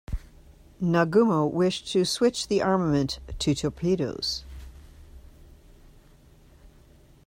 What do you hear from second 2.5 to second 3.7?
armament to